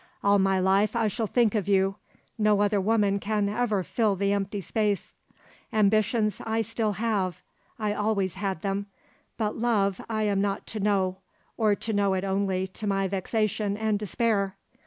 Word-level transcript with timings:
All 0.23 0.39
my 0.39 0.57
life 0.59 0.95
I 0.95 1.07
shall 1.07 1.27
think 1.27 1.53
of 1.53 1.67
you; 1.67 1.97
no 2.35 2.61
other 2.61 2.81
woman 2.81 3.19
can 3.19 3.47
ever 3.47 3.83
fill 3.83 4.15
the 4.15 4.31
empty 4.31 4.59
space. 4.59 5.15
Ambitions 5.71 6.41
I 6.43 6.61
still 6.61 6.93
have: 6.93 7.43
I 7.77 7.93
always 7.93 8.33
had 8.33 8.63
them; 8.63 8.87
but 9.37 9.55
love 9.55 10.01
I 10.09 10.23
am 10.23 10.41
not 10.41 10.65
to 10.73 10.79
know, 10.79 11.17
or 11.55 11.75
to 11.75 11.93
know 11.93 12.15
it 12.15 12.23
only 12.23 12.65
to 12.65 12.87
my 12.87 13.07
vexation 13.07 13.77
and 13.77 13.99
despair. 13.99 14.55